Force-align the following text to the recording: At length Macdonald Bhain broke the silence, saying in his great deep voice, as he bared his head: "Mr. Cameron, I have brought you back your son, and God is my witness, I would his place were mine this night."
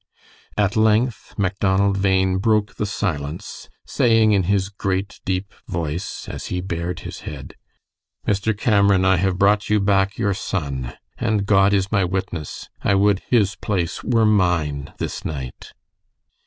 At 0.57 0.75
length 0.75 1.35
Macdonald 1.37 2.01
Bhain 2.01 2.39
broke 2.39 2.77
the 2.77 2.87
silence, 2.87 3.69
saying 3.85 4.31
in 4.31 4.45
his 4.49 4.69
great 4.69 5.19
deep 5.25 5.53
voice, 5.67 6.27
as 6.27 6.47
he 6.47 6.59
bared 6.59 7.01
his 7.01 7.19
head: 7.19 7.53
"Mr. 8.27 8.57
Cameron, 8.57 9.05
I 9.05 9.17
have 9.17 9.37
brought 9.37 9.69
you 9.69 9.79
back 9.79 10.17
your 10.17 10.33
son, 10.33 10.93
and 11.19 11.45
God 11.45 11.71
is 11.71 11.91
my 11.91 12.03
witness, 12.03 12.67
I 12.83 12.95
would 12.95 13.21
his 13.29 13.55
place 13.55 14.03
were 14.03 14.25
mine 14.25 14.91
this 14.97 15.23
night." 15.23 15.71